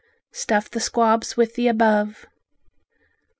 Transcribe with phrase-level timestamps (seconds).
[0.31, 2.25] Stuff the squabs with the above.